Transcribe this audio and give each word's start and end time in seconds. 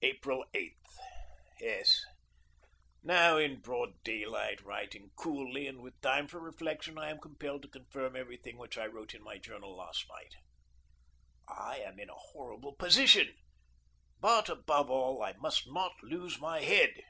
April 0.00 0.44
8. 0.54 0.76
Yes, 1.58 2.00
now, 3.02 3.36
in 3.36 3.58
broad 3.60 4.00
daylight, 4.04 4.62
writing 4.62 5.10
coolly 5.16 5.66
and 5.66 5.80
with 5.82 6.00
time 6.00 6.28
for 6.28 6.38
reflection, 6.38 6.96
I 6.96 7.10
am 7.10 7.18
compelled 7.18 7.62
to 7.62 7.68
confirm 7.68 8.14
every 8.14 8.36
thing 8.36 8.58
which 8.58 8.78
I 8.78 8.86
wrote 8.86 9.12
in 9.12 9.24
my 9.24 9.38
journal 9.38 9.74
last 9.76 10.06
night. 10.08 10.34
I 11.48 11.78
am 11.80 11.98
in 11.98 12.08
a 12.10 12.14
horrible 12.14 12.76
position, 12.76 13.34
but, 14.20 14.48
above 14.48 14.88
all, 14.88 15.20
I 15.20 15.32
must 15.32 15.68
not 15.68 15.94
lose 16.00 16.38
my 16.38 16.62
head. 16.62 17.02